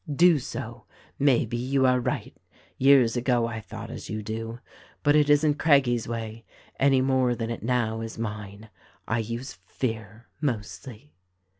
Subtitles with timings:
[0.11, 0.85] "Do so!
[1.19, 2.35] May be you are right—
[2.89, 4.59] years ago I thought as you do.
[5.03, 6.43] But it isn't Craggie's way,
[6.79, 8.71] any more than it now is mine.
[9.07, 11.13] I use fear, mostly."